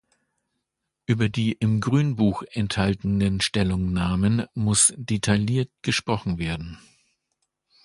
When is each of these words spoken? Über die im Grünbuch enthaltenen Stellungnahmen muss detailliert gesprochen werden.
Über 1.05 1.29
die 1.29 1.51
im 1.51 1.79
Grünbuch 1.79 2.41
enthaltenen 2.53 3.39
Stellungnahmen 3.39 4.47
muss 4.55 4.91
detailliert 4.97 5.69
gesprochen 5.83 6.39
werden. 6.39 6.79